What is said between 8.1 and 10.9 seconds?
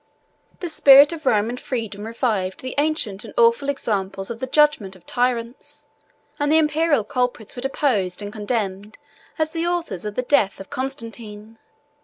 and condemned as the authors of the death of